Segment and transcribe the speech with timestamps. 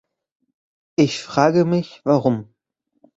[0.95, 2.55] Ich frage mich, warum.